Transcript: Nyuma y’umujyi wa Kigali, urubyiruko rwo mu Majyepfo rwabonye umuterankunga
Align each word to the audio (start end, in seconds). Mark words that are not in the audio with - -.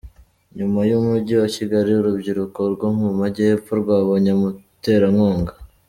Nyuma 0.57 0.79
y’umujyi 0.89 1.33
wa 1.41 1.47
Kigali, 1.55 1.91
urubyiruko 1.95 2.59
rwo 2.73 2.89
mu 2.99 3.09
Majyepfo 3.19 3.71
rwabonye 3.81 4.29
umuterankunga 4.37 5.53